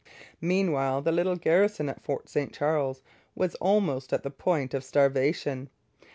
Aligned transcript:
Meanwhile 0.41 1.03
the 1.03 1.11
little 1.11 1.35
garrison 1.35 1.87
at 1.87 2.01
Fort 2.03 2.27
St 2.27 2.51
Charles 2.51 3.03
was 3.35 3.53
almost 3.61 4.11
at 4.11 4.23
the 4.23 4.31
point 4.31 4.73
of 4.73 4.83
starvation. 4.83 5.69